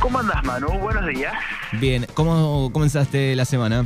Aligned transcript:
¿Cómo 0.00 0.18
andas, 0.18 0.44
Manu? 0.44 0.68
Buenos 0.78 1.06
días. 1.06 1.34
Bien, 1.72 2.06
¿cómo 2.14 2.70
comenzaste 2.72 3.34
la 3.34 3.44
semana? 3.44 3.84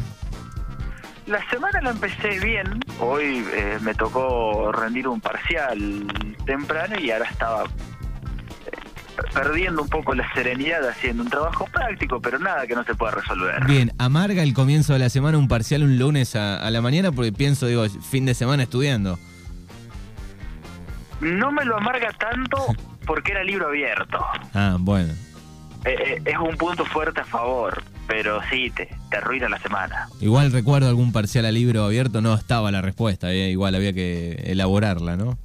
La 1.27 1.49
semana 1.49 1.81
la 1.81 1.91
empecé 1.91 2.41
bien. 2.41 2.81
Hoy 2.99 3.45
eh, 3.55 3.79
me 3.81 3.95
tocó 3.95 4.73
rendir 4.73 5.07
un 5.09 5.21
parcial 5.21 6.07
temprano 6.45 6.99
y 6.99 7.11
ahora 7.13 7.27
estaba 7.31 7.65
eh, 7.65 8.71
perdiendo 9.33 9.83
un 9.83 9.89
poco 9.89 10.15
la 10.15 10.31
serenidad 10.35 10.87
haciendo 10.89 11.23
un 11.23 11.31
trabajo 11.31 11.67
práctico, 11.73 12.21
pero 12.21 12.39
nada 12.39 12.67
que 12.67 12.75
no 12.75 12.83
se 12.85 12.95
pueda 12.95 13.13
resolver. 13.13 13.65
Bien, 13.67 13.93
amarga 13.99 14.43
el 14.43 14.53
comienzo 14.53 14.93
de 14.93 14.99
la 14.99 15.09
semana 15.09 15.39
un 15.39 15.47
parcial 15.49 15.85
un 15.85 15.99
lunes 15.99 16.35
a, 16.35 16.57
a 16.57 16.71
la 16.71 16.81
mañana 16.81 17.13
porque 17.13 17.33
pienso, 17.33 17.67
digo, 17.67 17.85
fin 17.89 18.27
de 18.27 18.35
semana 18.35 18.65
estudiando. 18.65 19.19
No 21.21 21.53
me 21.53 21.65
lo 21.65 21.77
amarga 21.77 22.11
tanto 22.19 22.67
porque 23.07 23.33
era 23.33 23.45
libro 23.45 23.69
abierto. 23.69 24.19
Ah, 24.53 24.77
bueno. 24.81 25.13
Eh, 25.85 25.97
eh, 26.17 26.23
es 26.27 26.37
un 26.39 26.57
punto 26.57 26.85
fuerte 26.85 27.21
a 27.21 27.25
favor, 27.25 27.83
pero 28.07 28.41
sí, 28.51 28.71
te, 28.71 28.89
te 29.11 29.17
arruina 29.17 29.49
la 29.49 29.59
semana. 29.61 30.09
Igual 30.21 30.53
recuerdo 30.53 30.89
algún 30.89 31.13
parcial 31.13 31.47
a 31.47 31.53
libro 31.53 31.85
abierto, 31.85 32.21
no 32.21 32.35
estaba 32.35 32.71
la 32.71 32.83
respuesta, 32.83 33.33
eh, 33.33 33.51
igual 33.51 33.75
había 33.75 33.93
que 33.93 34.33
elaborarla, 34.47 35.17
¿no? 35.17 35.39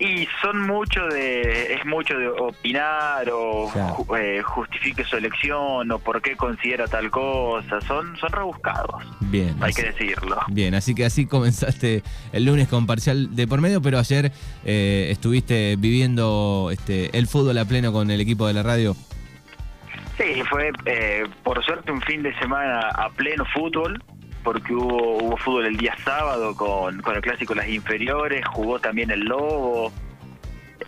Y 0.00 0.28
son 0.40 0.64
mucho 0.64 1.00
de, 1.08 1.74
es 1.74 1.84
mucho 1.84 2.14
de 2.16 2.28
opinar 2.28 3.28
o 3.32 3.68
Claro. 3.72 3.96
ju- 3.96 4.16
eh, 4.16 4.42
justifique 4.42 5.02
su 5.02 5.16
elección 5.16 5.90
o 5.90 5.98
por 5.98 6.22
qué 6.22 6.36
considera 6.36 6.86
tal 6.86 7.10
cosa, 7.10 7.80
son, 7.80 8.16
son 8.16 8.30
rebuscados, 8.30 9.02
Bien. 9.22 9.56
hay 9.60 9.70
así- 9.72 9.82
que 9.82 9.88
decirlo. 9.90 10.38
Bien, 10.50 10.76
así 10.76 10.94
que 10.94 11.04
así 11.04 11.26
comenzaste 11.26 12.04
el 12.32 12.44
lunes 12.44 12.68
con 12.68 12.86
parcial 12.86 13.34
de 13.34 13.48
por 13.48 13.60
medio, 13.60 13.82
pero 13.82 13.98
ayer 13.98 14.30
eh, 14.64 15.08
estuviste 15.10 15.74
viviendo 15.76 16.68
este, 16.72 17.18
el 17.18 17.26
fútbol 17.26 17.58
a 17.58 17.64
pleno 17.64 17.92
con 17.92 18.12
el 18.12 18.20
equipo 18.20 18.46
de 18.46 18.52
la 18.54 18.62
radio. 18.62 18.94
Sí, 20.18 20.42
fue 20.50 20.72
eh, 20.84 21.24
por 21.44 21.64
suerte 21.64 21.92
un 21.92 22.02
fin 22.02 22.22
de 22.22 22.36
semana 22.38 22.80
a 22.80 23.08
pleno 23.10 23.44
fútbol, 23.54 24.02
porque 24.42 24.74
hubo, 24.74 25.18
hubo 25.18 25.36
fútbol 25.36 25.66
el 25.66 25.76
día 25.76 25.94
sábado 26.04 26.54
con, 26.56 27.00
con 27.02 27.14
el 27.14 27.22
clásico 27.22 27.54
las 27.54 27.68
inferiores, 27.68 28.44
jugó 28.48 28.80
también 28.80 29.10
el 29.12 29.20
Lobo. 29.20 29.92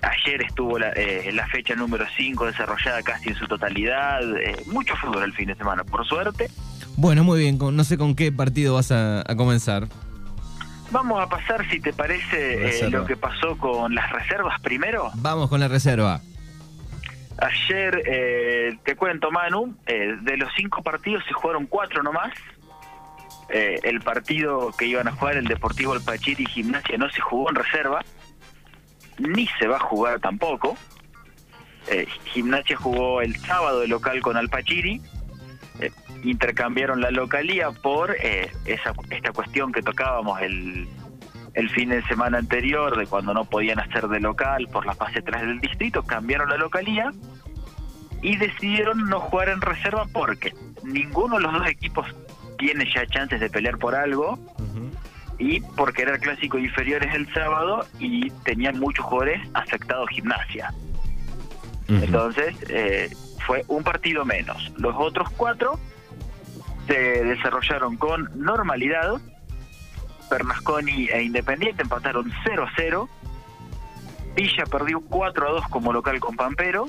Ayer 0.02 0.42
estuvo 0.42 0.78
la, 0.78 0.90
eh, 0.90 1.30
la 1.32 1.46
fecha 1.48 1.74
número 1.76 2.04
5 2.16 2.46
desarrollada 2.46 3.02
casi 3.02 3.28
en 3.28 3.36
su 3.36 3.46
totalidad. 3.46 4.20
eh, 4.38 4.56
mucho 4.66 4.96
fútbol 4.96 5.22
el 5.22 5.32
fin 5.32 5.46
de 5.46 5.54
semana, 5.54 5.84
por 5.84 6.04
suerte. 6.06 6.48
Bueno, 6.96 7.22
muy 7.22 7.38
bien, 7.40 7.58
no 7.58 7.84
sé 7.84 7.96
con 7.96 8.14
qué 8.14 8.32
partido 8.32 8.74
vas 8.74 8.90
a, 8.90 9.20
a 9.20 9.36
comenzar. 9.36 9.86
Vamos 10.90 11.22
a 11.22 11.28
pasar, 11.28 11.68
si 11.70 11.78
te 11.80 11.92
parece, 11.92 12.86
eh, 12.86 12.90
lo 12.90 13.04
que 13.06 13.16
pasó 13.16 13.56
con 13.58 13.94
las 13.94 14.10
reservas 14.10 14.60
primero. 14.60 15.10
Vamos 15.14 15.48
con 15.48 15.60
la 15.60 15.68
reserva. 15.68 16.20
Ayer, 17.38 18.02
eh, 18.06 18.78
te 18.84 18.96
cuento, 18.96 19.30
Manu, 19.30 19.76
eh, 19.86 20.16
de 20.20 20.36
los 20.36 20.50
cinco 20.56 20.82
partidos 20.82 21.24
se 21.26 21.32
jugaron 21.32 21.66
cuatro 21.66 22.02
nomás. 22.02 22.32
Eh, 23.48 23.80
el 23.82 24.00
partido 24.00 24.72
que 24.76 24.86
iban 24.86 25.08
a 25.08 25.12
jugar, 25.12 25.36
el 25.36 25.46
Deportivo 25.46 25.92
Alpachiri 25.92 26.44
y 26.44 26.46
Gimnasia, 26.46 26.96
no 26.98 27.10
se 27.10 27.20
jugó 27.20 27.48
en 27.50 27.56
reserva, 27.56 28.04
ni 29.18 29.46
se 29.58 29.66
va 29.66 29.76
a 29.76 29.80
jugar 29.80 30.20
tampoco. 30.20 30.76
Eh, 31.88 32.06
Gimnasia 32.26 32.76
jugó 32.76 33.22
el 33.22 33.36
sábado 33.36 33.80
de 33.80 33.88
local 33.88 34.20
con 34.20 34.36
Alpachiri. 34.36 35.00
Eh, 35.80 35.90
intercambiaron 36.22 37.00
la 37.00 37.10
localía 37.10 37.70
por 37.70 38.14
eh, 38.22 38.50
esa, 38.66 38.92
esta 39.10 39.32
cuestión 39.32 39.72
que 39.72 39.82
tocábamos 39.82 40.40
el, 40.42 40.86
el 41.54 41.68
fin 41.70 41.90
de 41.90 42.02
semana 42.04 42.38
anterior, 42.38 42.96
de 42.96 43.06
cuando 43.06 43.34
no 43.34 43.44
podían 43.44 43.80
hacer 43.80 44.08
de 44.08 44.20
local 44.20 44.68
por 44.72 44.86
la 44.86 44.94
fase 44.94 45.22
3 45.22 45.42
del 45.42 45.60
distrito, 45.60 46.02
cambiaron 46.02 46.48
la 46.48 46.56
localía 46.56 47.12
y 48.22 48.36
decidieron 48.36 49.08
no 49.08 49.20
jugar 49.20 49.48
en 49.48 49.60
reserva 49.60 50.06
porque 50.12 50.54
ninguno 50.82 51.36
de 51.36 51.42
los 51.42 51.52
dos 51.52 51.66
equipos 51.66 52.06
tiene 52.58 52.86
ya 52.94 53.06
chances 53.06 53.40
de 53.40 53.48
pelear 53.48 53.78
por 53.78 53.94
algo 53.94 54.38
y 55.38 55.60
porque 55.60 56.02
era 56.02 56.14
el 56.14 56.20
clásico 56.20 56.58
inferiores 56.58 57.14
el 57.14 57.32
sábado 57.32 57.86
y 57.98 58.30
tenían 58.44 58.78
muchos 58.78 59.04
jugadores 59.06 59.40
afectados 59.54 60.08
gimnasia. 60.10 60.72
Entonces, 61.88 62.54
eh, 62.68 63.10
fue 63.46 63.64
un 63.66 63.82
partido 63.82 64.24
menos. 64.24 64.72
Los 64.76 64.94
otros 64.96 65.28
cuatro 65.30 65.80
se 66.86 67.24
desarrollaron 67.24 67.96
con 67.96 68.30
normalidad. 68.34 69.20
Bernasconi 70.30 71.08
e 71.08 71.22
Independiente 71.22 71.82
empataron 71.82 72.32
0 72.44 72.64
a 72.64 72.72
0. 72.76 73.08
Villa 74.34 74.64
perdió 74.66 75.00
4 75.00 75.48
a 75.48 75.50
2 75.52 75.68
como 75.68 75.92
local 75.92 76.20
con 76.20 76.36
Pampero. 76.36 76.88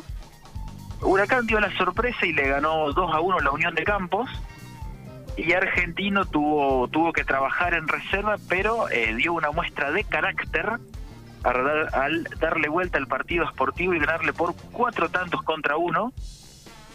Huracán 1.02 1.48
dio 1.48 1.60
la 1.60 1.76
sorpresa 1.78 2.26
y 2.26 2.34
le 2.34 2.48
ganó 2.48 2.92
2 2.94 3.14
a 3.14 3.20
1 3.20 3.40
la 3.40 3.52
Unión 3.52 3.74
de 3.76 3.84
Campos. 3.84 4.30
Y 5.38 5.54
Argentino 5.54 6.26
tuvo, 6.26 6.88
tuvo 6.90 7.14
que 7.14 7.24
trabajar 7.24 7.74
en 7.74 7.88
reserva, 7.88 8.36
pero 8.48 8.90
eh, 8.90 9.16
dio 9.16 9.34
una 9.34 9.50
muestra 9.52 9.90
de 9.92 10.04
carácter 10.04 10.68
al, 11.44 11.64
dar- 11.64 11.96
al 11.96 12.24
darle 12.40 12.70
vuelta 12.70 12.98
al 13.00 13.08
partido 13.08 13.46
esportivo 13.46 13.94
y 13.94 14.00
ganarle 14.00 14.34
por 14.34 14.54
cuatro 14.72 15.10
tantos 15.10 15.42
contra 15.42 15.78
uno. 15.78 16.14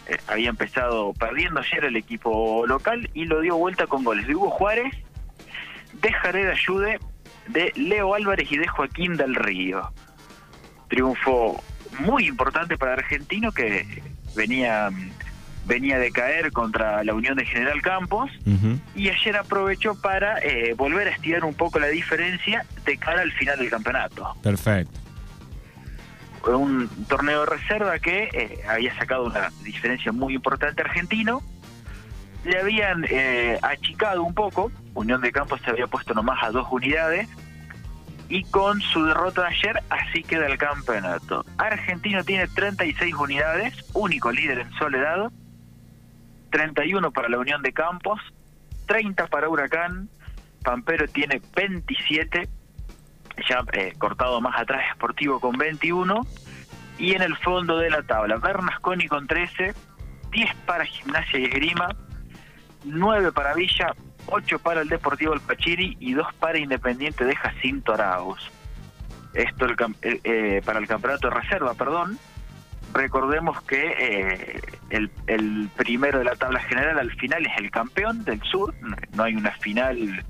Eh, 0.07 0.17
había 0.27 0.49
empezado 0.49 1.11
perdiendo 1.13 1.59
ayer 1.59 1.83
el 1.83 1.97
equipo 1.97 2.65
local 2.67 3.09
y 3.13 3.25
lo 3.25 3.41
dio 3.41 3.57
vuelta 3.57 3.87
con 3.87 4.05
goles 4.05 4.25
de 4.27 4.35
Hugo 4.35 4.51
Juárez, 4.51 4.93
de 6.01 6.13
Jared 6.13 6.49
Ayude, 6.49 6.99
de 7.47 7.71
Leo 7.75 8.13
Álvarez 8.13 8.51
y 8.51 8.57
de 8.57 8.67
Joaquín 8.67 9.17
del 9.17 9.35
Río. 9.35 9.91
Triunfo 10.87 11.61
muy 11.99 12.27
importante 12.27 12.77
para 12.77 12.93
Argentino 12.93 13.51
que 13.51 14.03
venía, 14.35 14.89
venía 15.65 15.99
de 15.99 16.11
caer 16.11 16.51
contra 16.51 17.03
la 17.03 17.13
Unión 17.13 17.35
de 17.37 17.45
General 17.45 17.81
Campos 17.81 18.31
y 18.95 19.09
ayer 19.09 19.37
aprovechó 19.37 19.99
para 19.99 20.39
eh, 20.39 20.73
volver 20.75 21.07
a 21.07 21.11
estirar 21.11 21.43
un 21.45 21.53
poco 21.53 21.79
la 21.79 21.87
diferencia 21.87 22.65
de 22.85 22.97
cara 22.97 23.21
al 23.21 23.31
final 23.33 23.57
del 23.57 23.69
campeonato. 23.69 24.35
Perfecto. 24.41 24.99
Fue 26.41 26.55
un 26.55 26.87
torneo 27.07 27.41
de 27.41 27.45
reserva 27.47 27.99
que 27.99 28.29
eh, 28.31 28.59
había 28.69 28.97
sacado 28.97 29.25
una 29.25 29.51
diferencia 29.63 30.11
muy 30.11 30.35
importante 30.35 30.81
argentino. 30.81 31.41
Le 32.43 32.59
habían 32.59 33.05
eh, 33.09 33.59
achicado 33.61 34.23
un 34.23 34.33
poco, 34.33 34.71
Unión 34.93 35.21
de 35.21 35.31
Campos 35.31 35.61
se 35.63 35.69
había 35.69 35.87
puesto 35.87 36.13
nomás 36.13 36.41
a 36.43 36.51
dos 36.51 36.67
unidades 36.71 37.27
y 38.29 38.43
con 38.45 38.81
su 38.81 39.05
derrota 39.05 39.41
de 39.41 39.47
ayer 39.47 39.83
así 39.89 40.23
queda 40.23 40.47
el 40.47 40.57
campeonato. 40.57 41.45
Argentino 41.57 42.23
tiene 42.23 42.47
36 42.47 43.13
unidades, 43.15 43.73
único 43.93 44.31
líder 44.31 44.59
en 44.59 44.71
soledad, 44.73 45.31
31 46.51 47.11
para 47.11 47.29
la 47.29 47.37
Unión 47.37 47.61
de 47.61 47.73
Campos, 47.73 48.19
30 48.87 49.27
para 49.27 49.49
Huracán, 49.49 50.09
Pampero 50.63 51.07
tiene 51.07 51.41
27, 51.55 52.49
ya 53.47 53.63
eh, 53.73 53.93
cortado 53.97 54.41
más 54.41 54.59
atrás 54.59 54.83
Sportivo 54.95 55.39
con 55.39 55.57
21, 55.57 56.25
y 56.97 57.13
en 57.13 57.21
el 57.21 57.37
fondo 57.37 57.77
de 57.77 57.89
la 57.89 58.03
tabla 58.03 58.37
Bernasconi 58.37 59.07
con 59.07 59.27
13, 59.27 59.73
10 60.31 60.55
para 60.65 60.85
Gimnasia 60.85 61.39
y 61.39 61.45
Esgrima, 61.45 61.95
9 62.83 63.31
para 63.31 63.53
Villa, 63.53 63.93
8 64.27 64.59
para 64.59 64.81
el 64.81 64.89
Deportivo 64.89 65.33
El 65.33 65.41
Pachiri 65.41 65.97
y 65.99 66.13
2 66.13 66.27
para 66.39 66.57
Independiente 66.57 67.25
de 67.25 67.35
Jacinto 67.35 67.93
Arauz. 67.93 68.51
Esto 69.33 69.65
el 69.65 69.75
eh, 70.01 70.19
eh, 70.23 70.61
para 70.65 70.79
el 70.79 70.87
campeonato 70.87 71.29
de 71.29 71.35
reserva, 71.35 71.73
perdón. 71.73 72.17
Recordemos 72.93 73.61
que 73.63 73.93
eh, 73.99 74.61
el, 74.89 75.11
el 75.27 75.69
primero 75.75 76.19
de 76.19 76.25
la 76.25 76.35
tabla 76.35 76.59
general 76.61 76.97
al 76.97 77.11
final 77.11 77.45
es 77.45 77.51
el 77.57 77.69
campeón 77.69 78.23
del 78.23 78.41
sur, 78.43 78.73
no 79.13 79.23
hay 79.23 79.35
una 79.35 79.51
final 79.51 80.23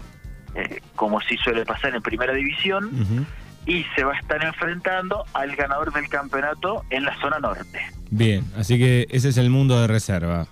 eh, 0.57 0.81
como 0.95 1.21
si 1.21 1.37
suele 1.37 1.65
pasar 1.65 1.93
en 1.93 2.01
primera 2.01 2.33
división, 2.33 3.27
y 3.67 3.85
se 3.95 4.03
va 4.03 4.13
a 4.13 4.19
estar 4.19 4.43
enfrentando 4.43 5.23
al 5.33 5.55
ganador 5.55 5.93
del 5.93 6.09
campeonato 6.09 6.83
en 6.89 7.03
la 7.03 7.15
zona 7.19 7.37
norte. 7.37 7.79
Bien, 8.09 8.43
así 8.57 8.79
que 8.79 9.05
ese 9.11 9.29
es 9.29 9.37
el 9.37 9.51
mundo 9.51 9.79
de 9.79 9.85
reserva. 9.85 10.47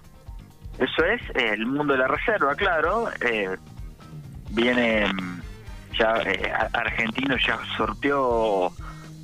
Eso 0.78 1.06
es 1.06 1.22
eh, 1.36 1.54
el 1.54 1.66
mundo 1.66 1.94
de 1.94 2.00
la 2.00 2.08
reserva, 2.08 2.56
claro. 2.56 3.10
eh, 3.22 3.58
viene 4.50 5.08
mm, 5.08 5.42
ya 5.98 6.22
eh, 6.26 6.52
Argentino 6.74 7.38
ya 7.38 7.60
sorteó 7.78 8.72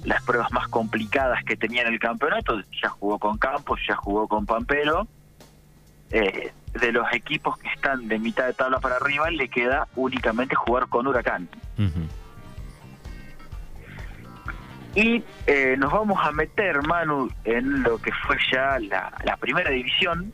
las 0.04 0.24
pruebas 0.24 0.52
más 0.52 0.68
complicadas 0.68 1.44
que 1.44 1.56
tenía 1.56 1.84
en 1.84 1.94
el 1.94 2.00
campeonato. 2.00 2.60
Ya 2.82 2.90
jugó 2.90 3.20
con 3.20 3.38
Campos, 3.38 3.80
ya 3.88 3.96
jugó 3.96 4.28
con 4.28 4.46
Pampero. 4.46 5.08
Eh, 6.10 6.52
de 6.74 6.92
los 6.92 7.06
equipos 7.14 7.58
que 7.58 7.68
están 7.70 8.08
de 8.08 8.18
mitad 8.18 8.46
de 8.46 8.54
tabla 8.54 8.80
para 8.80 8.96
arriba, 8.96 9.30
le 9.30 9.50
queda 9.50 9.88
únicamente 9.96 10.56
jugar 10.56 10.88
con 10.88 11.06
Huracán. 11.06 11.50
Ujú. 11.78 12.08
Y 14.96 15.24
eh, 15.48 15.76
nos 15.78 15.92
vamos 15.92 16.18
a 16.22 16.32
meter, 16.32 16.82
Manu, 16.84 17.30
en 17.44 17.84
lo 17.84 17.98
que 17.98 18.12
fue 18.26 18.38
ya 18.52 18.78
la, 18.80 19.12
la 19.24 19.38
primera 19.38 19.70
división, 19.70 20.34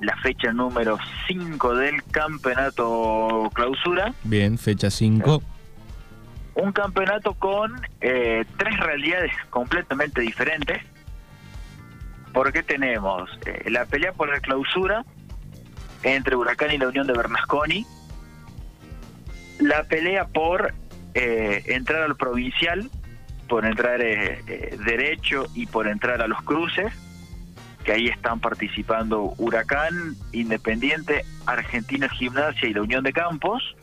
la 0.00 0.16
fecha 0.18 0.52
número 0.52 0.98
5 1.26 1.74
del 1.74 2.02
campeonato 2.04 3.50
clausura. 3.54 4.14
Bien, 4.24 4.58
fecha 4.58 4.90
5. 4.90 5.42
Un 6.54 6.72
campeonato 6.72 7.34
con 7.34 7.80
eh, 8.00 8.44
tres 8.56 8.78
realidades 8.80 9.32
completamente 9.50 10.20
diferentes. 10.20 10.80
porque 12.32 12.62
tenemos 12.62 13.28
eh, 13.44 13.68
la 13.70 13.86
pelea 13.86 14.12
por 14.12 14.28
la 14.28 14.38
clausura 14.38 15.04
entre 16.02 16.36
Huracán 16.36 16.72
y 16.72 16.78
la 16.78 16.88
Unión 16.88 17.06
de 17.06 17.12
Bernasconi, 17.12 17.86
la 19.58 19.84
pelea 19.84 20.26
por 20.26 20.74
eh, 21.14 21.62
entrar 21.66 22.02
al 22.02 22.16
provincial, 22.16 22.90
por 23.48 23.66
entrar 23.66 24.00
eh, 24.00 24.42
eh, 24.46 24.78
derecho 24.84 25.46
y 25.54 25.66
por 25.66 25.88
entrar 25.88 26.22
a 26.22 26.28
los 26.28 26.40
cruces, 26.42 26.92
que 27.84 27.92
ahí 27.92 28.08
están 28.08 28.40
participando 28.40 29.34
Huracán, 29.38 30.14
Independiente, 30.32 31.24
Argentina 31.46 32.08
Gimnasia 32.08 32.68
y 32.68 32.74
la 32.74 32.82
Unión 32.82 33.04
de 33.04 33.12
Campos. 33.12 33.74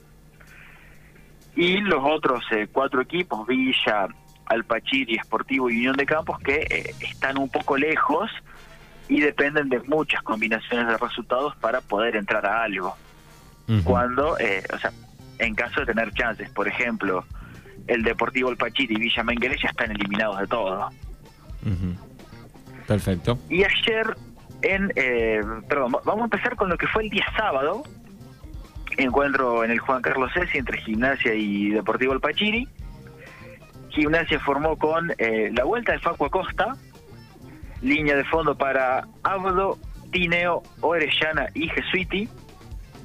Y 1.55 1.79
los 1.79 2.01
otros 2.03 2.43
cuatro 2.71 3.01
equipos, 3.01 3.47
Villa, 3.47 4.07
Alpachiri, 4.45 5.15
Esportivo 5.15 5.69
y 5.69 5.77
Unión 5.77 5.95
de 5.95 6.05
Campos, 6.05 6.37
que 6.39 6.93
están 6.99 7.39
un 7.39 7.49
poco 7.49 7.77
lejos 7.77 8.29
y 9.09 9.21
dependen 9.21 9.69
de 9.69 9.79
muchas 9.79 10.21
combinaciones 10.21 10.87
de 10.87 10.97
resultados 10.97 11.55
para 11.57 11.81
poder 11.81 12.15
entrar 12.15 12.45
a 12.45 12.63
algo. 12.63 12.95
Cuando, 13.83 14.33
o 14.33 14.37
sea, 14.37 14.91
en 15.39 15.55
caso 15.55 15.79
de 15.81 15.87
tener 15.87 16.11
chances. 16.13 16.49
Por 16.51 16.67
ejemplo, 16.67 17.25
el 17.87 18.03
Deportivo 18.03 18.49
El 18.49 18.57
Pachiri 18.57 18.95
y 18.95 18.99
Villa 18.99 19.23
Menguele 19.23 19.57
ya 19.61 19.69
están 19.69 19.91
eliminados 19.91 20.39
de 20.39 20.47
todo. 20.47 20.89
Perfecto. 22.87 23.37
Y 23.49 23.63
ayer, 23.63 24.15
en 24.61 24.91
eh, 24.95 25.41
perdón, 25.67 25.91
vamos 26.05 26.21
a 26.21 26.23
empezar 26.23 26.55
con 26.55 26.69
lo 26.69 26.77
que 26.77 26.87
fue 26.87 27.03
el 27.03 27.09
día 27.09 27.25
sábado. 27.35 27.83
Encuentro 28.97 29.63
en 29.63 29.71
el 29.71 29.79
Juan 29.79 30.01
Carlos 30.01 30.31
Sessi 30.33 30.57
entre 30.57 30.81
Gimnasia 30.81 31.33
y 31.33 31.69
Deportivo 31.69 32.13
El 32.13 32.19
Pachiri. 32.19 32.67
Gimnasia 33.89 34.39
formó 34.39 34.77
con 34.77 35.11
eh, 35.17 35.51
la 35.53 35.63
vuelta 35.65 35.91
de 35.91 35.99
Facu 35.99 36.25
Acosta, 36.25 36.75
línea 37.81 38.15
de 38.15 38.23
fondo 38.25 38.57
para 38.57 39.07
Abdo, 39.23 39.77
Tineo, 40.11 40.63
Orellana 40.81 41.47
y 41.53 41.67
Jesuiti 41.69 42.29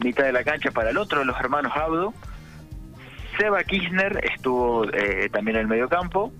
mitad 0.02 0.24
de 0.24 0.32
la 0.32 0.44
cancha 0.44 0.70
para 0.70 0.90
el 0.90 0.98
otro 0.98 1.20
de 1.20 1.24
los 1.24 1.38
hermanos 1.38 1.72
Abdo. 1.74 2.12
Seba 3.38 3.64
Kirchner 3.64 4.20
estuvo 4.24 4.84
eh, 4.92 5.28
también 5.30 5.56
en 5.56 5.62
el 5.62 5.68
medio 5.68 5.88
campo. 5.88 6.32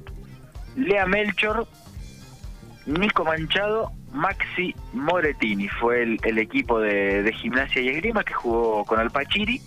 Lea 0.77 1.07
Melchor, 1.07 1.67
Nico 2.87 3.25
Manchado, 3.25 3.93
Maxi 4.13 4.75
Moretini 4.93 5.69
fue 5.69 6.03
el, 6.03 6.39
equipo 6.39 6.81
de, 6.81 7.33
gimnasia 7.41 7.81
y 7.83 7.89
esgrima 7.89 8.25
que 8.25 8.35
jugó 8.35 8.85
con 8.85 8.99
Alpachiri. 8.99 9.61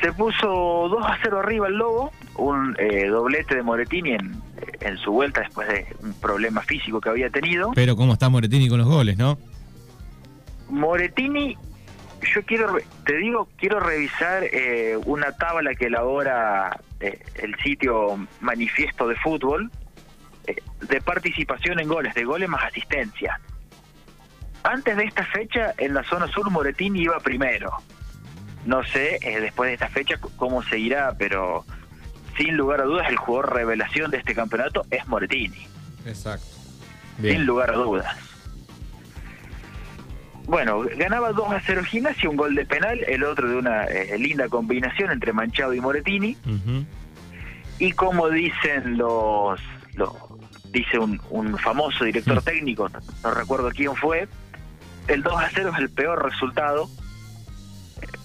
Se 0.00 0.12
puso 0.12 0.46
2 0.46 1.04
a 1.06 1.18
0 1.22 1.40
arriba 1.40 1.68
el 1.68 1.74
Lobo, 1.74 2.12
un 2.36 2.76
eh, 2.78 3.06
doblete 3.06 3.54
de 3.54 3.62
Moretini 3.62 4.12
en, 4.12 4.42
en 4.80 4.98
su 4.98 5.12
vuelta 5.12 5.40
después 5.40 5.68
de 5.68 5.86
un 6.02 6.12
problema 6.14 6.60
físico 6.62 7.00
que 7.00 7.08
había 7.08 7.30
tenido. 7.30 7.72
Pero 7.74 7.96
cómo 7.96 8.12
está 8.12 8.28
Moretini 8.28 8.68
con 8.68 8.78
los 8.78 8.88
goles, 8.88 9.16
¿no? 9.16 9.38
Moretini 10.68 11.56
yo 12.34 12.42
quiero, 12.44 12.76
te 13.04 13.16
digo, 13.16 13.48
quiero 13.56 13.80
revisar 13.80 14.44
eh, 14.44 14.96
una 15.04 15.32
tabla 15.32 15.74
que 15.74 15.86
elabora 15.86 16.80
eh, 17.00 17.18
el 17.34 17.54
sitio 17.62 18.26
Manifiesto 18.40 19.08
de 19.08 19.16
Fútbol 19.16 19.70
de 20.46 21.00
participación 21.00 21.80
en 21.80 21.88
goles, 21.88 22.14
de 22.14 22.24
goles 22.24 22.48
más 22.48 22.64
asistencia. 22.64 23.40
Antes 24.62 24.96
de 24.96 25.04
esta 25.04 25.24
fecha, 25.26 25.74
en 25.78 25.94
la 25.94 26.02
zona 26.04 26.26
sur, 26.28 26.50
Moretini 26.50 27.02
iba 27.02 27.18
primero. 27.20 27.70
No 28.64 28.82
sé 28.84 29.18
después 29.22 29.68
de 29.68 29.74
esta 29.74 29.88
fecha 29.88 30.16
cómo 30.36 30.62
seguirá, 30.62 31.14
pero 31.18 31.64
sin 32.36 32.56
lugar 32.56 32.80
a 32.80 32.84
dudas 32.84 33.08
el 33.08 33.16
jugador 33.16 33.54
revelación 33.54 34.10
de 34.10 34.18
este 34.18 34.34
campeonato 34.34 34.86
es 34.90 35.06
Moretini. 35.06 35.66
Exacto. 36.06 36.46
Sin 37.20 37.46
lugar 37.46 37.70
a 37.70 37.74
dudas. 37.74 38.16
Bueno, 40.46 40.82
ganaba 40.96 41.32
2 41.32 41.52
a 41.52 41.60
0 41.64 41.84
Gimnasia, 41.84 42.28
un 42.28 42.36
gol 42.36 42.54
de 42.54 42.66
penal, 42.66 43.02
el 43.06 43.24
otro 43.24 43.48
de 43.48 43.56
una 43.56 43.84
eh, 43.84 44.18
linda 44.18 44.48
combinación 44.48 45.10
entre 45.10 45.32
Manchado 45.32 45.72
y 45.72 45.80
Moretini. 45.80 46.36
Y 47.78 47.92
como 47.92 48.28
dicen 48.28 48.98
los, 48.98 49.60
dice 50.74 50.98
un, 50.98 51.58
famoso 51.58 52.04
director 52.04 52.42
técnico, 52.42 52.90
no, 53.22 53.30
recuerdo 53.30 53.70
quién 53.70 53.94
fue, 53.94 54.28
el 55.06 55.22
2 55.22 55.32
a 55.32 55.48
0 55.54 55.70
es 55.72 55.78
el 55.78 55.88
peor 55.88 56.22
resultado 56.22 56.88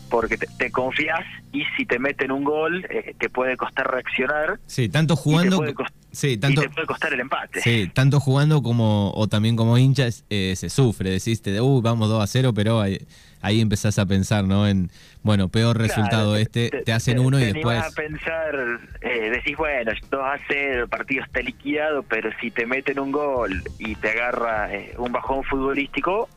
porque 0.10 0.38
te, 0.38 0.72
confías 0.72 1.26
y 1.52 1.64
si 1.78 1.86
te 1.86 2.00
meten 2.00 2.32
un 2.32 2.44
gol 2.44 2.86
eh, 2.90 3.16
te 3.20 3.30
puede 3.30 3.58
costar 3.58 3.90
reaccionar. 3.92 4.60
Sí, 4.66 4.90
tanto 4.90 5.16
jugando... 5.16 5.64
Sí, 6.12 6.38
tanto, 6.38 6.62
te 6.62 6.70
puede 6.70 6.88
costar 6.88 7.14
el 7.14 7.20
empate. 7.20 7.62
Sí, 7.62 7.90
tanto 7.94 8.20
jugando 8.20 8.64
como, 8.64 9.12
o 9.14 9.28
también 9.28 9.56
como 9.56 9.78
hinchas, 9.78 10.26
eh, 10.30 10.56
se 10.56 10.70
sufre. 10.70 11.12
Deciste, 11.12 11.52
de, 11.52 11.62
uh, 11.62 11.82
vamos 11.82 12.10
2 12.10 12.24
a 12.24 12.28
0, 12.28 12.52
pero 12.54 12.82
ahí, 12.82 12.98
ahí 13.42 13.62
empezás 13.62 14.00
a 14.00 14.06
pensar, 14.06 14.44
¿no? 14.46 14.68
En, 14.68 14.90
bueno, 15.22 15.50
peor 15.50 15.78
resultado 15.78 16.36
este, 16.36 16.70
te, 16.70 16.94
hacen 16.94 17.20
uno 17.20 17.40
y 17.40 17.46
después. 17.46 17.80
a 17.80 17.92
pensar, 17.92 18.56
eh, 19.02 19.30
decís, 19.30 19.56
bueno, 19.56 19.92
2 20.10 20.22
a 20.22 20.40
0, 20.48 20.84
el 20.84 20.90
partido 20.90 21.24
está 21.24 21.42
liquidado, 21.42 22.04
pero 22.04 22.32
si 22.42 22.50
te 22.50 22.66
meten 22.66 23.00
un 23.00 23.12
gol 23.12 23.64
y 23.78 23.96
te 23.96 24.10
agarra 24.10 24.74
eh, 24.74 24.96
un 24.98 25.12
bajón 25.12 25.44
futbolístico, 25.44 26.28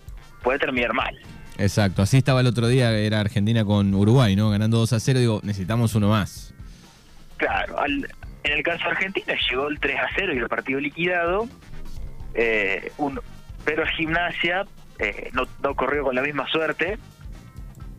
puede 0.43 0.59
terminar 0.59 0.93
mal. 0.93 1.17
Exacto, 1.59 2.03
así 2.03 2.19
estaba 2.19 2.41
el 2.41 2.47
otro 2.47 2.69
día, 2.69 2.93
era 2.93 3.21
Argentina 3.21 3.65
con 3.65 3.95
Uruguay, 3.95 4.35
¿no? 4.37 4.51
Ganando 4.51 4.79
2 4.79 4.93
a 4.95 5.01
0, 5.01 5.19
digo, 5.19 5.41
necesitamos 5.43 5.95
uno 5.95 6.09
más. 6.09 6.55
Claro, 7.37 7.79
al, 7.79 8.09
en 8.45 8.53
el 8.53 8.63
caso 8.63 8.85
de 8.85 8.91
Argentina 8.91 9.35
llegó 9.51 9.69
el 9.69 9.79
3 9.79 9.97
a 9.99 10.09
0 10.17 10.35
y 10.35 10.39
el 10.39 10.49
partido 10.49 10.81
liquidado, 10.81 11.49
eh, 12.35 12.93
un, 12.99 13.21
pero 13.65 13.87
Gimnasia 13.87 14.67
eh, 14.99 15.31
no, 15.33 15.45
no 15.63 15.75
corrió 15.75 16.05
con 16.05 16.15
la 16.15 16.23
misma 16.23 16.49
suerte 16.49 16.99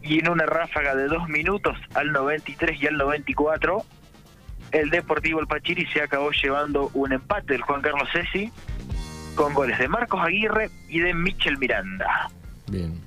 y 0.01 0.19
en 0.19 0.29
una 0.29 0.45
ráfaga 0.45 0.95
de 0.95 1.07
dos 1.07 1.29
minutos 1.29 1.77
al 1.93 2.11
93 2.11 2.81
y 2.81 2.87
al 2.87 2.97
94 2.97 3.85
el 4.71 4.89
Deportivo 4.89 5.39
El 5.39 5.47
Pachiri 5.47 5.85
se 5.87 6.01
acabó 6.01 6.31
llevando 6.31 6.89
un 6.93 7.13
empate 7.13 7.53
del 7.53 7.61
Juan 7.61 7.81
Carlos 7.81 8.09
Sesi 8.11 8.51
con 9.35 9.53
goles 9.53 9.79
de 9.79 9.87
Marcos 9.87 10.19
Aguirre 10.21 10.69
y 10.89 10.99
de 10.99 11.13
Michel 11.13 11.57
Miranda. 11.57 12.29
Bien. 12.67 12.99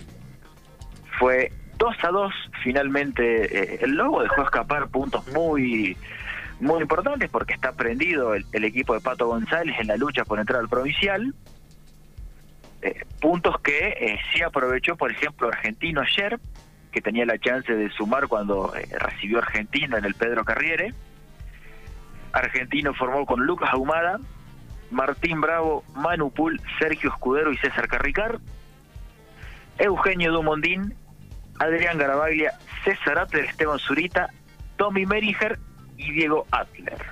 Fue 1.19 1.53
2 1.79 1.97
a 2.03 2.09
2 2.09 2.33
finalmente 2.63 3.75
eh, 3.75 3.79
el 3.83 3.93
Lobo 3.93 4.23
dejó 4.23 4.43
escapar 4.43 4.89
puntos 4.89 5.27
muy 5.33 5.97
muy 6.61 6.83
importantes 6.83 7.29
porque 7.31 7.55
está 7.55 7.73
prendido 7.73 8.35
el, 8.35 8.65
equipo 8.65 8.95
de 8.95 9.01
Pato 9.01 9.27
González 9.27 9.77
en 9.79 9.89
la 9.89 9.97
lucha 9.97 10.25
por 10.25 10.39
entrar 10.39 10.61
al 10.61 10.69
provincial. 10.69 11.35
Eh, 12.83 13.05
puntos 13.21 13.61
que 13.61 13.89
eh, 13.89 14.19
sí 14.33 14.43
aprovechó, 14.43 14.97
por 14.97 15.11
ejemplo, 15.11 15.49
Argentino 15.49 16.01
ayer, 16.01 16.39
que 16.93 17.01
tenía 17.01 17.27
la 17.27 17.39
chance 17.39 17.73
de 17.75 17.91
sumar 17.91 18.27
cuando 18.29 18.75
eh, 18.75 18.89
recibió 18.99 19.39
Argentino 19.39 19.97
en 19.97 20.05
el 20.05 20.15
Pedro 20.15 20.45
Carriere. 20.45 20.95
Argentino 22.33 22.95
formó 22.95 23.27
con 23.27 23.45
Lucas 23.45 23.71
Ahumada, 23.73 24.19
Martín 24.91 25.41
Bravo, 25.41 25.85
Manu 25.95 26.31
Pul, 26.31 26.61
Sergio 26.79 27.11
Escudero 27.11 27.53
y 27.53 27.57
César 27.59 27.89
Carricar. 27.89 28.39
Eugenio 29.79 30.33
Dumondín, 30.33 30.95
Adrián 31.59 31.99
Garabaglia, 31.99 32.53
César 32.85 33.19
Atler, 33.19 33.47
Esteban 33.47 33.79
Zurita, 33.79 34.29
Tommy 34.77 35.07
Meriger 35.07 35.59
y 35.97 36.13
Diego 36.13 36.47
Atler. 36.51 37.05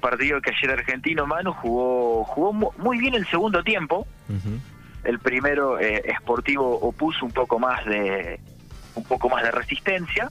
Partido 0.00 0.40
que 0.40 0.50
ayer 0.50 0.70
argentino 0.70 1.26
Manu 1.26 1.52
jugó 1.52 2.24
jugó 2.24 2.52
muy 2.52 2.98
bien 2.98 3.14
el 3.14 3.26
segundo 3.28 3.62
tiempo. 3.62 4.06
El 5.04 5.18
primero 5.18 5.78
eh, 5.78 6.02
Sportivo 6.20 6.78
opuso 6.80 7.24
un 7.24 7.32
poco 7.32 7.58
más 7.58 7.84
de 7.84 8.40
un 8.94 9.04
poco 9.04 9.28
más 9.28 9.42
de 9.42 9.50
resistencia, 9.50 10.30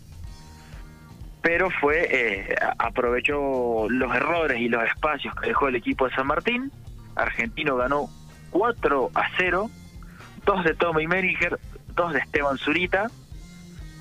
pero 1.42 1.70
fue 1.70 2.08
eh, 2.12 2.56
aprovechó 2.78 3.88
los 3.90 4.16
errores 4.16 4.60
y 4.60 4.70
los 4.70 4.84
espacios 4.84 5.34
que 5.36 5.48
dejó 5.48 5.68
el 5.68 5.76
equipo 5.76 6.08
de 6.08 6.16
San 6.16 6.28
Martín. 6.28 6.72
Argentino 7.16 7.76
ganó 7.76 8.10
4 8.52 9.12
a 9.14 9.24
0, 9.38 9.70
dos 10.46 10.64
de 10.64 10.74
Tommy 10.76 11.08
Meriger, 11.08 11.60
dos 11.96 12.14
de 12.14 12.20
Esteban 12.20 12.58
Zurita 12.58 13.10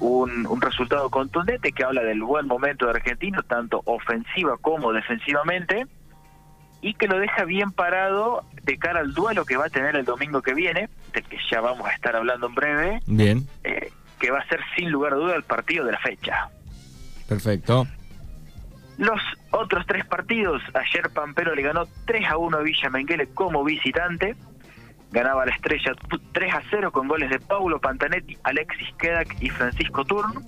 un, 0.01 0.61
resultado 0.61 1.11
contundente 1.11 1.73
que 1.73 1.85
habla 1.85 2.03
del 2.03 2.23
buen 2.23 2.47
momento 2.47 2.87
de 2.87 2.93
Argentino, 2.93 3.43
tanto 3.43 3.83
ofensiva 3.85 4.57
como 4.61 4.93
defensivamente, 4.93 5.87
y 6.81 6.95
que 6.95 7.07
lo 7.07 7.19
deja 7.19 7.45
bien 7.45 7.73
parado 7.73 8.45
de 8.63 8.79
cara 8.79 9.01
al 9.01 9.13
duelo 9.13 9.45
que 9.45 9.57
va 9.57 9.67
a 9.67 9.71
tener 9.71 9.97
el 9.97 10.05
domingo 10.05 10.43
que 10.43 10.55
viene, 10.55 10.89
del 11.13 11.25
que 11.25 11.37
ya 11.51 11.61
vamos 11.61 11.87
a 11.87 11.93
estar 11.93 12.17
hablando 12.17 12.47
en 12.47 12.55
breve. 12.55 13.01
Bien. 13.07 13.47
Eh, 13.65 13.93
que 14.19 14.31
va 14.31 14.41
a 14.41 14.49
ser 14.49 14.61
sin 14.77 14.91
lugar 14.91 15.15
a 15.15 15.17
duda 15.17 15.35
el 15.35 15.45
partido 15.45 15.85
de 15.85 15.93
la 15.93 15.99
fecha. 15.99 16.51
Perfecto. 17.29 17.87
Los 18.99 19.21
otros 19.51 19.87
tres 19.87 20.05
partidos, 20.05 20.63
ayer 20.75 21.09
Pampero 21.11 21.55
le 21.55 21.63
ganó 21.63 21.87
3 22.05 22.29
a 22.29 22.37
1 22.37 22.59
a 22.59 22.61
Villa 22.61 22.91
Menguele 22.91 23.29
como 23.29 23.65
visitante 23.65 24.37
ganaba 25.11 25.45
la 25.45 25.53
estrella 25.53 25.93
3 26.33 26.55
a 26.55 26.63
0 26.71 26.93
con 26.93 27.09
goles 27.09 27.31
de 27.31 27.41
Paulo 27.41 27.81
Pantanetti, 27.81 28.37
Alexis 28.45 28.89
Kedak 28.99 29.37
y 29.41 29.51
Francisco 29.51 30.05
Turno. 30.05 30.43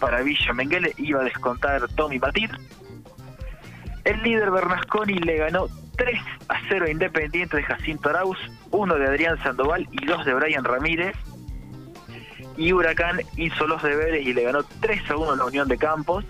Para 0.00 0.20
Villa 0.20 0.52
Menguele 0.52 0.92
iba 0.98 1.20
a 1.20 1.24
descontar 1.24 1.86
Tommy 1.94 2.18
Batir. 2.18 2.50
El 4.04 4.22
líder 4.22 4.50
Bernasconi 4.50 5.14
le 5.14 5.38
ganó 5.38 5.66
3 5.96 6.20
a 6.48 6.60
0 6.68 6.88
Independiente 6.88 7.56
de 7.56 7.62
Jacinto 7.62 8.10
Arauz, 8.10 8.38
1 8.70 8.94
de 8.94 9.06
Adrián 9.06 9.42
Sandoval 9.42 9.88
y 9.90 10.04
2 10.04 10.24
de 10.24 10.34
Brian 10.34 10.64
Ramírez. 10.64 11.16
Y 12.56 12.72
Huracán 12.72 13.20
hizo 13.36 13.66
los 13.66 13.82
deberes 13.82 14.26
y 14.26 14.32
le 14.32 14.44
ganó 14.44 14.62
3 14.80 15.10
a 15.10 15.16
1 15.16 15.32
a 15.32 15.36
la 15.36 15.44
Unión 15.44 15.68
de 15.68 15.78
Campos. 15.78 16.24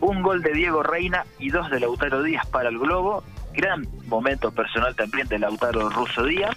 Un 0.00 0.22
gol 0.22 0.42
de 0.42 0.52
Diego 0.52 0.82
Reina 0.82 1.24
y 1.38 1.48
dos 1.48 1.70
de 1.70 1.80
Lautaro 1.80 2.22
Díaz 2.22 2.46
para 2.46 2.68
el 2.68 2.78
Globo. 2.78 3.22
Gran 3.54 3.86
momento 4.06 4.50
personal 4.50 4.94
también 4.94 5.26
de 5.28 5.38
Lautaro 5.38 5.88
Russo 5.88 6.24
Díaz. 6.24 6.54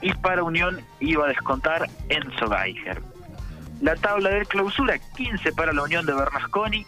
Y 0.00 0.12
para 0.14 0.42
Unión 0.42 0.80
iba 1.00 1.24
a 1.24 1.28
descontar 1.28 1.88
Enzo 2.08 2.48
Geiger. 2.50 3.02
La 3.80 3.94
tabla 3.96 4.30
de 4.30 4.46
clausura, 4.46 4.98
15 5.16 5.52
para 5.52 5.72
la 5.72 5.82
Unión 5.82 6.04
de 6.06 6.12
Bernasconi, 6.12 6.84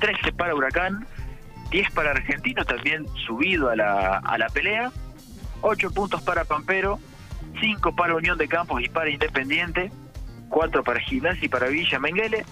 13 0.00 0.32
para 0.32 0.54
Huracán, 0.54 1.06
10 1.70 1.90
para 1.92 2.12
Argentino, 2.12 2.64
también 2.64 3.06
subido 3.26 3.68
a 3.68 3.76
la, 3.76 4.18
a 4.18 4.38
la 4.38 4.48
pelea, 4.48 4.90
8 5.60 5.90
puntos 5.90 6.22
para 6.22 6.44
Pampero, 6.44 6.98
5 7.60 7.94
para 7.94 8.14
Unión 8.16 8.38
de 8.38 8.48
Campos 8.48 8.82
y 8.82 8.88
para 8.88 9.10
Independiente, 9.10 9.92
4 10.48 10.82
para 10.82 11.00
Gimnasia 11.00 11.44
y 11.44 11.48
para 11.48 11.68
Villa 11.68 11.98
Menguele, 11.98 12.44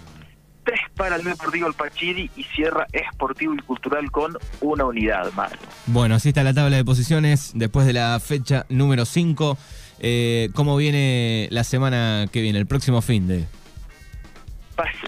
3 0.64 0.80
para 0.96 1.16
el 1.16 1.24
Deportivo 1.24 1.66
El 1.66 1.74
Pachiri 1.74 2.30
y 2.36 2.44
cierra 2.44 2.86
Esportivo 2.92 3.54
y 3.54 3.58
Cultural 3.58 4.10
con 4.10 4.36
una 4.60 4.84
unidad 4.84 5.32
más. 5.32 5.52
Bueno, 5.86 6.16
así 6.16 6.28
está 6.28 6.42
la 6.42 6.52
tabla 6.52 6.76
de 6.76 6.84
posiciones 6.84 7.52
después 7.54 7.86
de 7.86 7.94
la 7.94 8.20
fecha 8.20 8.66
número 8.68 9.06
5. 9.06 9.56
Eh, 10.00 10.50
¿Cómo 10.54 10.76
viene 10.76 11.48
la 11.50 11.64
semana 11.64 12.26
que 12.32 12.40
viene, 12.40 12.58
el 12.58 12.66
próximo 12.66 13.02
fin 13.02 13.26
de? 13.26 13.46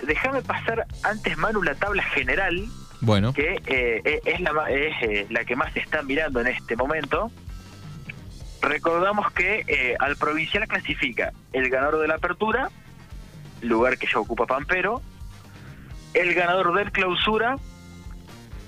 déjame 0.03 0.43
pasar 0.43 0.87
antes, 1.03 1.37
Manu, 1.39 1.63
la 1.63 1.75
tabla 1.75 2.03
general, 2.03 2.67
bueno. 3.01 3.33
que 3.33 3.61
eh, 3.67 4.03
eh, 4.05 4.21
es, 4.25 4.41
la, 4.41 4.53
es 4.69 5.03
eh, 5.03 5.27
la 5.31 5.45
que 5.45 5.57
más 5.57 5.73
se 5.73 5.81
está 5.81 6.03
mirando 6.03 6.41
en 6.41 6.49
este 6.49 6.77
momento. 6.77 7.31
Recordamos 8.63 9.33
que 9.33 9.97
al 9.99 10.17
provincial 10.17 10.67
clasifica 10.69 11.33
el 11.53 11.71
ganador 11.71 12.01
de 12.01 12.09
la 12.09 12.17
apertura, 12.17 12.71
lugar 13.63 13.97
que 13.97 14.07
ya 14.07 14.19
ocupa 14.19 14.47
Pampero, 14.47 15.01
el 16.13 16.35
ganador 16.35 16.75
del 16.75 16.93
clausura, 16.93 17.57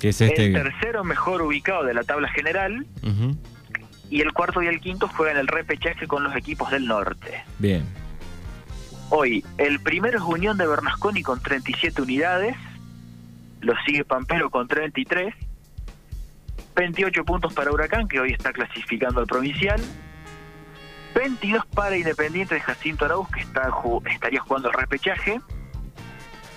que 0.00 0.08
es 0.08 0.20
este... 0.20 0.46
el 0.46 0.52
tercero 0.54 1.04
mejor 1.04 1.42
ubicado 1.42 1.84
de 1.84 1.92
la 1.92 2.04
tabla 2.04 2.28
general, 2.28 2.86
y 4.12 4.21
el 4.21 4.35
cuarto 4.35 4.62
y 4.62 4.66
el 4.66 4.78
quinto 4.78 5.09
juegan 5.09 5.38
el 5.38 5.49
repechaje 5.49 6.07
con 6.07 6.23
los 6.23 6.37
equipos 6.37 6.71
del 6.71 6.87
norte. 6.87 7.45
Bien. 7.59 7.83
Hoy, 9.09 9.42
el 9.57 9.81
primero 9.81 10.19
es 10.19 10.25
Unión 10.25 10.59
de 10.59 10.66
Bernasconi 10.66 11.23
con 11.23 11.40
37 11.40 12.02
unidades, 12.02 12.54
lo 13.62 13.73
sigue 13.87 14.04
Pampero 14.04 14.50
con 14.50 14.69
33, 14.69 15.35
28 16.76 17.25
puntos 17.25 17.54
para 17.54 17.73
Huracán, 17.73 18.07
que 18.07 18.21
hoy 18.21 18.33
está 18.33 18.52
clasificando 18.52 19.21
al 19.21 19.26
provincial, 19.26 19.81
22 21.14 21.64
para 21.75 21.97
Independiente 21.97 22.57
de 22.57 22.61
Jacinto 22.61 23.07
Arauz, 23.07 23.31
que 23.31 23.40
está, 23.40 23.71
estaría 24.11 24.40
jugando 24.40 24.69
el 24.69 24.75
repechaje, 24.75 25.40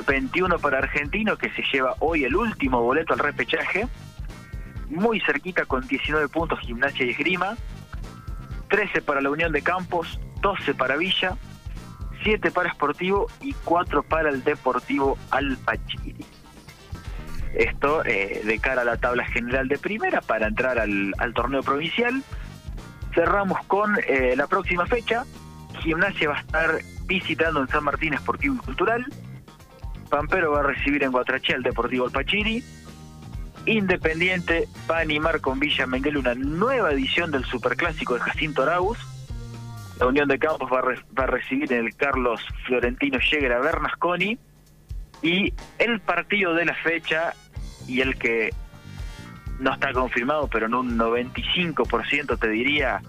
21 0.06 0.60
para 0.60 0.80
Argentino, 0.80 1.38
que 1.38 1.50
se 1.52 1.64
lleva 1.72 1.96
hoy 2.00 2.26
el 2.26 2.36
último 2.36 2.82
boleto 2.82 3.14
al 3.14 3.20
repechaje, 3.20 3.88
muy 4.89 5.20
cerquita 5.22 5.65
con 5.65 5.88
19 5.88 6.27
puntos 6.30 6.60
Gimnasia 6.60 7.06
y 7.06 7.10
Esgrima, 7.10 7.56
13 8.70 9.01
para 9.01 9.22
la 9.22 9.30
Unión 9.30 9.51
de 9.51 9.62
Campos, 9.62 10.20
12 10.42 10.74
para 10.74 10.98
Villa, 10.98 11.38
7 12.24 12.51
para 12.51 12.72
Sportivo 12.72 13.27
y 13.42 13.54
4 13.63 14.04
para 14.04 14.30
el 14.30 14.44
Deportivo 14.44 15.18
Alpachiri. 15.32 16.25
Esto 17.54 18.04
eh, 18.04 18.42
de 18.44 18.60
cara 18.60 18.82
a 18.82 18.86
la 18.86 18.98
tabla 18.98 19.25
general 19.25 19.68
de 19.68 19.77
primera 19.77 20.22
para 20.22 20.48
entrar 20.48 20.77
al, 20.77 21.13
torneo 21.34 21.63
provincial. 21.63 22.22
Cerramos 23.13 23.63
con 23.68 23.98
eh, 24.08 24.34
la 24.36 24.48
próxima 24.48 24.86
fecha. 24.86 25.24
Gimnasia 25.82 26.30
va 26.30 26.38
a 26.38 26.42
estar 26.42 26.80
visitando 27.06 27.62
en 27.62 27.68
San 27.70 27.84
Martín 27.84 28.13
Esportivo 28.13 28.56
y 28.56 28.58
Cultural. 28.58 29.06
Pampero 30.10 30.51
va 30.51 30.60
a 30.60 30.63
recibir 30.63 31.04
en 31.04 31.12
Guatraché 31.12 31.54
al 31.54 31.63
Deportivo 31.63 32.06
Alpachiri. 32.06 32.63
Independiente 33.65 34.67
va 34.89 34.98
a 34.98 35.01
animar 35.01 35.41
con 35.41 35.60
Villa 35.60 35.86
Menguel 35.88 36.17
una 36.17 36.36
nueva 36.36 36.91
edición 36.91 37.31
del 37.31 37.45
Superclásico 37.45 38.13
de 38.13 38.19
Jacinto 38.19 38.63
Arauz 38.63 38.98
la 40.00 40.07
Unión 40.07 40.27
de 40.27 40.38
Campos 40.38 40.69
va 40.72 40.79
a, 41.24 41.25
recibir 41.25 41.72
en 41.72 41.86
el 41.86 41.95
Carlos 41.95 42.41
Florentino 42.65 43.17
a 43.17 43.60
Bernasconi 43.60 44.38
y 45.22 45.53
el 45.79 46.01
partido 46.01 46.53
de 46.53 46.65
la 46.65 46.75
fecha 46.75 47.34
y 47.88 48.01
el 48.01 48.17
que 48.17 48.53
no 49.60 49.74
está 49.74 49.93
confirmado, 49.93 50.50
pero 50.50 50.65
en 50.65 50.74
un 50.74 50.98
95% 50.98 52.38
te 52.38 52.50
diría, 52.50 53.01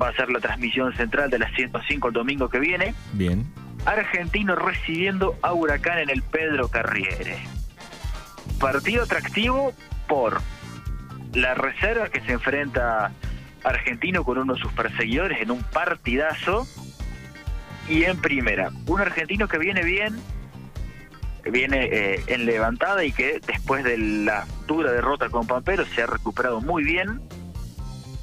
va 0.00 0.08
a 0.08 0.12
ser 0.14 0.30
la 0.30 0.40
transmisión 0.40 0.94
central 0.96 1.28
de 1.28 1.38
las 1.38 1.52
105 1.54 2.08
el 2.08 2.14
domingo 2.14 2.48
que 2.48 2.58
viene. 2.58 2.94
Bien. 3.12 3.44
Argentino 3.84 4.56
recibiendo 4.56 5.36
a 5.42 5.52
Huracán 5.52 5.98
en 5.98 6.08
el 6.08 6.22
Pedro 6.22 6.68
Carriere. 6.68 7.36
Partido 8.58 9.04
atractivo 9.04 9.72
por 10.08 10.40
la 11.34 11.54
reserva 11.54 12.08
que 12.08 12.20
se 12.20 12.32
enfrenta 12.32 13.12
argentino 13.64 14.24
con 14.24 14.38
uno 14.38 14.54
de 14.54 14.60
sus 14.60 14.72
perseguidores 14.72 15.40
en 15.40 15.50
un 15.50 15.62
partidazo. 15.62 16.66
Y 17.88 18.04
en 18.04 18.18
primera, 18.20 18.70
un 18.86 19.00
argentino 19.00 19.46
que 19.46 19.58
viene 19.58 19.84
bien, 19.84 20.18
viene 21.50 21.84
eh, 21.84 22.24
en 22.28 22.46
levantada 22.46 23.04
y 23.04 23.12
que 23.12 23.40
después 23.46 23.84
de 23.84 23.98
la 23.98 24.46
dura 24.66 24.90
derrota 24.92 25.28
con 25.28 25.46
Pampero 25.46 25.84
se 25.84 26.02
ha 26.02 26.06
recuperado 26.06 26.60
muy 26.62 26.82
bien 26.82 27.20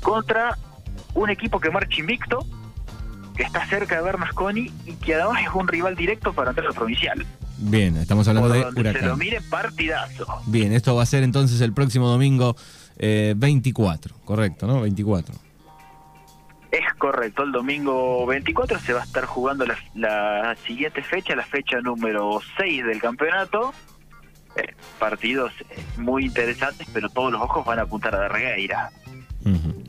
contra 0.02 0.58
un 1.14 1.30
equipo 1.30 1.60
que 1.60 1.70
marcha 1.70 2.00
invicto, 2.00 2.46
que 3.36 3.44
está 3.44 3.66
cerca 3.68 3.98
de 3.98 4.02
Bernasconi 4.02 4.72
y 4.86 4.94
que 4.96 5.16
además 5.16 5.44
es 5.44 5.54
un 5.54 5.68
rival 5.68 5.96
directo 5.96 6.34
para 6.34 6.52
entrar 6.52 6.68
al 6.68 6.74
provincial. 6.74 7.26
Bien, 7.62 7.96
estamos 7.98 8.28
hablando 8.28 8.50
de 8.50 8.60
Huracán. 8.62 9.02
Se 9.02 9.08
lo 9.08 9.18
mire 9.18 9.40
partidazo. 9.42 10.26
Bien, 10.48 10.74
esto 10.74 10.96
va 10.96 11.04
a 11.04 11.06
ser 11.06 11.24
entonces 11.24 11.62
el 11.62 11.74
próximo 11.74 12.10
domingo 12.10 12.56
24, 12.98 14.16
eh, 14.16 14.20
correcto, 14.26 14.68
¿no? 14.68 14.82
24. 14.82 15.36
Es 16.72 16.94
correcto, 16.98 17.44
el 17.44 17.52
domingo 17.52 18.26
24 18.26 18.80
se 18.80 18.94
va 18.94 19.02
a 19.02 19.04
estar 19.04 19.26
jugando 19.26 19.66
la, 19.94 20.56
siguiente 20.66 21.04
fecha, 21.04 21.36
la 21.36 21.46
fecha 21.46 21.82
número 21.82 22.40
6 22.58 22.86
del 22.86 23.00
campeonato. 23.00 23.74
Eh, 24.56 24.74
partidos 25.00 25.54
muy 25.98 26.26
interesantes, 26.26 26.88
pero 26.94 27.10
todos 27.10 27.32
los 27.32 27.42
ojos 27.42 27.66
van 27.66 27.80
a 27.80 27.84
apuntar 27.84 28.16
a 28.16 28.28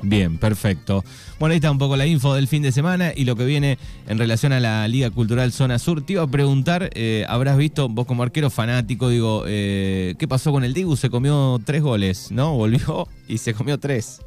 Bien, 0.02 0.38
perfecto. 0.38 1.04
Bueno, 1.38 1.52
ahí 1.52 1.56
está 1.56 1.71
un 1.71 1.78
poco 1.78 1.97
la 1.97 2.06
info 2.06 2.35
del 2.35 2.49
fin 2.49 2.62
de 2.62 2.73
semana 2.73 3.12
y 3.14 3.25
lo 3.25 3.37
que 3.37 3.44
viene 3.44 3.78
en 4.06 4.18
relación 4.18 4.52
a 4.52 4.61
la 4.61 4.87
Liga 4.88 5.11
Cultural 5.11 5.52
Zona 5.52 5.78
Sur. 5.78 6.04
Te 6.04 6.14
iba 6.14 6.23
a 6.23 6.26
preguntar, 6.26 6.90
eh, 6.94 7.25
habrás 7.28 7.56
visto, 7.56 7.88
vos 7.88 8.06
como 8.06 8.23
arquero 8.23 8.50
fanático, 8.50 9.09
digo, 9.09 9.44
eh, 9.47 10.14
¿qué 10.18 10.26
pasó 10.26 10.52
con 10.52 10.64
el 10.64 10.75
Dibu? 10.75 10.97
Se 10.97 11.11
comió 11.11 11.61
tres 11.64 11.82
goles, 11.82 12.30
¿no? 12.32 12.54
Volvió 12.56 13.06
y 13.28 13.38
se 13.38 13.54
comió 13.54 13.78
tres. 13.78 14.23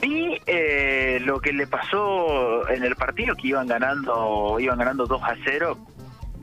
Vi 0.00 0.38
eh, 0.46 1.18
lo 1.24 1.40
que 1.40 1.52
le 1.52 1.66
pasó 1.66 2.68
en 2.68 2.84
el 2.84 2.96
partido, 2.96 3.34
que 3.34 3.48
iban 3.48 3.66
ganando, 3.66 4.58
iban 4.60 4.78
ganando 4.78 5.06
2 5.06 5.22
a 5.22 5.36
0. 5.44 5.78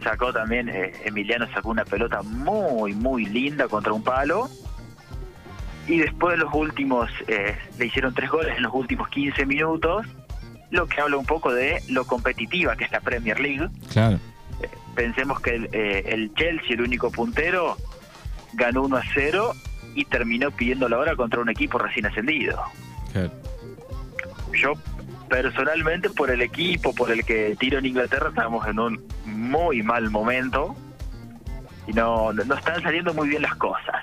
Sacó 0.03 0.33
también, 0.33 0.71
Emiliano 1.05 1.47
sacó 1.53 1.69
una 1.69 1.85
pelota 1.85 2.23
muy, 2.23 2.93
muy 2.93 3.25
linda 3.25 3.67
contra 3.67 3.93
un 3.93 4.03
palo 4.03 4.49
y 5.91 5.97
después 5.97 6.37
de 6.37 6.45
los 6.45 6.53
últimos, 6.53 7.11
eh, 7.27 7.53
le 7.77 7.85
hicieron 7.85 8.13
tres 8.13 8.29
goles 8.29 8.55
en 8.55 8.63
los 8.63 8.73
últimos 8.73 9.09
15 9.09 9.45
minutos, 9.45 10.07
lo 10.69 10.87
que 10.87 11.01
habla 11.01 11.17
un 11.17 11.25
poco 11.25 11.53
de 11.53 11.83
lo 11.89 12.05
competitiva 12.05 12.77
que 12.77 12.85
es 12.85 12.91
la 12.93 13.01
Premier 13.01 13.37
League. 13.41 13.67
Claro. 13.91 14.17
Eh, 14.61 14.69
pensemos 14.95 15.41
que 15.41 15.55
el, 15.55 15.69
eh, 15.73 16.03
el, 16.05 16.33
Chelsea, 16.33 16.75
el 16.75 16.81
único 16.81 17.11
puntero, 17.11 17.75
ganó 18.53 18.83
1 18.83 18.95
a 18.95 19.03
0 19.13 19.51
y 19.93 20.05
terminó 20.05 20.49
pidiendo 20.51 20.87
la 20.87 20.97
hora 20.97 21.17
contra 21.17 21.41
un 21.41 21.49
equipo 21.49 21.77
recién 21.77 22.05
ascendido. 22.05 22.63
Yo 24.53 24.73
personalmente 25.27 26.09
por 26.09 26.31
el 26.31 26.41
equipo 26.41 26.95
por 26.95 27.11
el 27.11 27.25
que 27.25 27.57
tiro 27.59 27.79
en 27.79 27.85
Inglaterra 27.85 28.29
estamos 28.29 28.65
en 28.65 28.79
un 28.79 29.05
muy 29.25 29.83
mal 29.83 30.09
momento 30.09 30.73
y 31.85 31.91
no, 31.91 32.31
no 32.31 32.53
están 32.53 32.81
saliendo 32.81 33.13
muy 33.13 33.27
bien 33.27 33.41
las 33.41 33.55
cosas. 33.55 34.00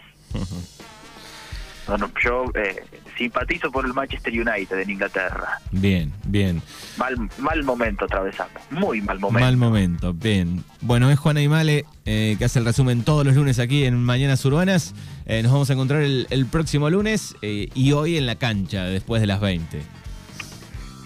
Bueno, 1.88 2.10
yo 2.22 2.44
eh, 2.54 2.84
simpatizo 3.16 3.72
por 3.72 3.86
el 3.86 3.94
Manchester 3.94 4.30
United 4.30 4.78
en 4.78 4.90
Inglaterra. 4.90 5.58
Bien, 5.72 6.12
bien. 6.26 6.60
Mal, 6.98 7.16
mal 7.38 7.64
momento 7.64 8.04
atravesando, 8.04 8.60
muy 8.70 9.00
mal 9.00 9.18
momento. 9.18 9.46
Mal 9.46 9.56
momento, 9.56 10.12
bien. 10.12 10.62
Bueno, 10.82 11.10
es 11.10 11.18
Juan 11.18 11.38
Aymale 11.38 11.86
eh, 12.04 12.36
que 12.38 12.44
hace 12.44 12.58
el 12.58 12.66
resumen 12.66 13.04
todos 13.04 13.24
los 13.24 13.34
lunes 13.34 13.58
aquí 13.58 13.86
en 13.86 13.96
Mañanas 14.04 14.44
Urbanas. 14.44 14.94
Eh, 15.24 15.42
nos 15.42 15.50
vamos 15.50 15.70
a 15.70 15.72
encontrar 15.72 16.02
el, 16.02 16.46
próximo 16.52 16.90
lunes 16.90 17.34
y 17.40 17.92
hoy 17.92 18.18
en 18.18 18.26
la 18.26 18.36
cancha, 18.36 18.84
después 18.84 19.22
de 19.22 19.26
las 19.26 19.40
20. 19.40 19.80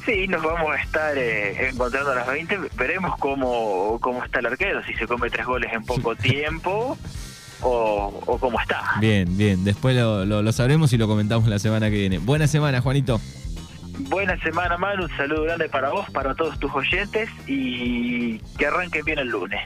Sí, 0.04 0.26
nos 0.26 0.42
vamos 0.42 0.68
a 0.72 0.82
estar 0.82 1.16
encontrando 1.16 2.10
a 2.10 2.16
las 2.16 2.26
20. 2.26 2.58
Veremos 2.76 3.16
cómo, 3.18 4.00
cómo 4.00 4.24
está 4.24 4.40
el 4.40 4.46
arquero, 4.46 4.82
si 4.84 4.94
se 4.94 5.06
come 5.06 5.30
tres 5.30 5.46
goles 5.46 5.72
en 5.72 5.84
poco 5.84 6.16
tiempo 6.16 6.98
o, 7.62 8.38
cómo 8.40 8.60
está. 8.60 8.82
Bien, 9.00 9.36
bien. 9.36 9.64
Después 9.64 9.96
lo, 9.96 10.24
lo, 10.24 10.52
sabremos 10.52 10.92
y 10.92 10.98
lo 10.98 11.06
comentamos 11.06 11.48
la 11.48 11.58
semana 11.58 11.90
que 11.90 11.96
viene. 11.96 12.18
Buena 12.18 12.46
semana, 12.46 12.80
Juanito. 12.80 13.20
Buena 13.98 14.38
semana, 14.42 14.76
Manu. 14.76 15.04
Un 15.04 15.16
saludo 15.16 15.44
grande 15.44 15.68
para 15.68 15.90
vos, 15.90 16.08
para 16.10 16.34
todos 16.34 16.58
tus 16.58 16.72
oyentes 16.74 17.28
y 17.46 18.38
que 18.58 18.66
arranquen 18.66 19.04
bien 19.04 19.18
el 19.18 19.28
lunes. 19.28 19.60